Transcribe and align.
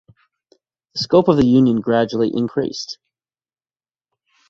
The 0.93 0.99
scope 0.99 1.27
of 1.27 1.37
the 1.37 1.45
union 1.45 1.79
gradually 1.79 2.31
increased. 2.33 2.97